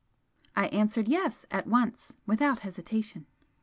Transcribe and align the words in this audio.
I 0.55 0.65
answered 0.69 1.07
"Yes" 1.07 1.45
at 1.51 1.67
once, 1.67 2.11
without 2.25 2.61
hesitation. 2.61 3.27